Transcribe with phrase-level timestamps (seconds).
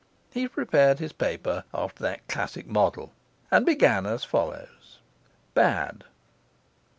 [0.33, 3.13] He prepared his paper after that classic model,
[3.51, 4.97] and began as follows:
[5.53, 6.05] Bad.